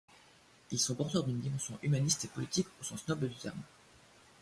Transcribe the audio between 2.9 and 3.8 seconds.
noble du terme.